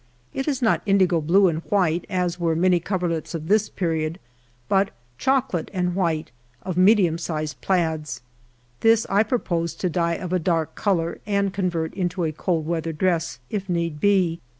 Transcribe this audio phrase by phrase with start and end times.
[0.33, 4.17] It is not indigo blue and white, as were many coverlets of this period,
[4.67, 4.89] but
[5.19, 6.31] chocolate and white,
[6.63, 8.21] of medium sized plaids.
[8.79, 12.93] This I purpose to d3'e of a dark color, and convert into a cold weather
[12.93, 14.41] dress, if need be.